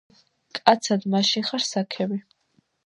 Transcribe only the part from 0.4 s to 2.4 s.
კაცად მაშინ ხარ საქები